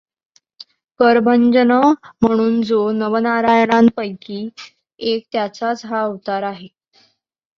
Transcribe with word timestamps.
करभंजन 0.99 1.71
म्हणून 1.71 2.61
जो 2.61 2.91
नवनारायणांपैकी 2.91 4.47
एक 4.99 5.25
त्याचाच 5.31 5.85
हा 5.85 6.01
अवतार 6.01 6.43
आहे. 6.43 6.67